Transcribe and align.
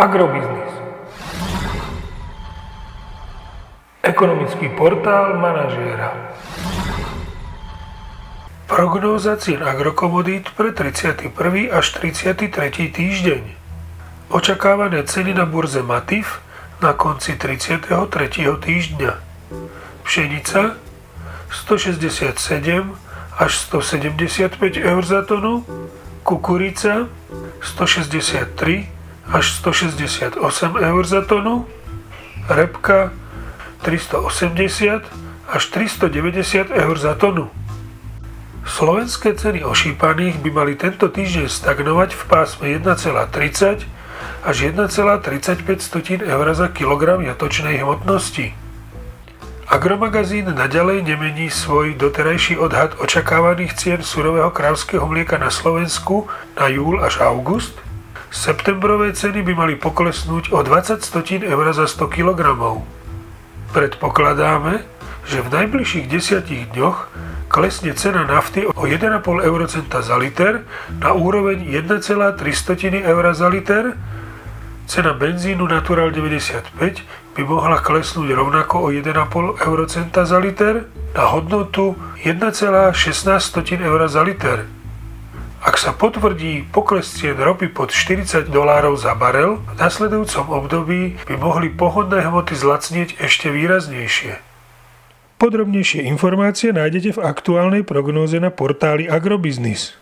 Agrobiznis. 0.00 0.72
Ekonomický 4.00 4.72
portál 4.72 5.36
manažéra. 5.36 6.16
Prognóza 8.64 9.36
cien 9.36 9.60
agrokomodít 9.60 10.56
pre 10.56 10.72
31. 10.72 11.36
až 11.68 11.86
33. 12.00 12.48
týždeň. 12.96 13.42
Očakávané 14.32 15.04
ceny 15.04 15.36
na 15.36 15.44
burze 15.44 15.84
Matif 15.84 16.40
na 16.80 16.96
konci 16.96 17.36
33. 17.36 17.92
týždňa. 18.56 19.12
Pšenica 20.08 20.80
167 21.52 22.40
až 23.36 23.52
175 23.52 24.80
eur 24.80 25.02
za 25.04 25.20
tonu, 25.28 25.60
kukurica 26.24 27.04
163 27.60 28.99
až 29.30 29.62
168 29.62 30.42
eur 30.76 31.02
za 31.06 31.22
tonu, 31.22 31.66
repka 32.50 33.14
380 33.82 35.06
až 35.48 35.62
390 35.66 36.70
eur 36.70 36.96
za 36.98 37.14
tonu. 37.14 37.50
Slovenské 38.66 39.34
ceny 39.34 39.64
ošípaných 39.64 40.42
by 40.42 40.50
mali 40.50 40.72
tento 40.74 41.08
týždeň 41.08 41.46
stagnovať 41.46 42.10
v 42.12 42.22
pásme 42.26 42.66
1,30 42.74 43.86
až 44.44 44.56
1,35 44.66 46.26
eur 46.26 46.46
za 46.54 46.68
kilogram 46.68 47.22
jatočnej 47.22 47.80
hmotnosti. 47.80 48.52
Agromagazín 49.70 50.50
naďalej 50.50 51.06
nemení 51.06 51.46
svoj 51.46 51.94
doterajší 51.94 52.58
odhad 52.58 52.98
očakávaných 52.98 53.78
cien 53.78 54.00
surového 54.02 54.50
krávskeho 54.50 55.06
mlieka 55.06 55.38
na 55.38 55.54
Slovensku 55.54 56.26
na 56.58 56.66
júl 56.66 56.98
až 56.98 57.22
august– 57.22 57.78
Septembrové 58.30 59.10
ceny 59.10 59.42
by 59.42 59.52
mali 59.58 59.74
poklesnúť 59.74 60.54
o 60.54 60.62
20 60.62 61.02
stotín 61.02 61.42
eur 61.42 61.66
za 61.74 61.90
100 61.90 62.14
kg. 62.14 62.54
Predpokladáme, 63.74 64.86
že 65.26 65.42
v 65.42 65.50
najbližších 65.50 66.06
desiatich 66.06 66.70
dňoch 66.70 67.10
klesne 67.50 67.90
cena 67.98 68.22
nafty 68.22 68.70
o 68.70 68.86
1,5 68.86 69.26
eurocenta 69.42 69.98
za 69.98 70.14
liter 70.14 70.62
na 71.02 71.10
úroveň 71.10 71.74
1,3 71.74 72.38
eur 73.02 73.24
za 73.34 73.48
liter, 73.50 73.98
cena 74.86 75.10
benzínu 75.10 75.66
Natural 75.66 76.14
95 76.14 77.34
by 77.34 77.42
mohla 77.42 77.82
klesnúť 77.82 78.30
rovnako 78.30 78.74
o 78.78 78.88
1,5 78.94 79.66
eurocenta 79.66 80.22
za 80.22 80.38
liter 80.38 80.86
na 81.18 81.34
hodnotu 81.34 81.98
1,16 82.22 82.94
eur 83.82 84.00
za 84.06 84.22
liter. 84.22 84.79
Sa 85.80 85.96
potvrdí 85.96 86.68
pokles 86.68 87.08
cien 87.08 87.40
ropy 87.40 87.72
pod 87.72 87.88
40 87.88 88.52
dolárov 88.52 89.00
za 89.00 89.16
barel, 89.16 89.64
v 89.64 89.80
nasledujúcom 89.80 90.52
období 90.52 91.16
by 91.24 91.40
mohli 91.40 91.72
pohodné 91.72 92.20
hmoty 92.20 92.52
zlacnieť 92.52 93.16
ešte 93.16 93.48
výraznejšie. 93.48 94.36
Podrobnejšie 95.40 96.04
informácie 96.04 96.76
nájdete 96.76 97.16
v 97.16 97.24
aktuálnej 97.24 97.88
prognóze 97.88 98.36
na 98.36 98.52
portáli 98.52 99.08
Agrobiznis. 99.08 99.96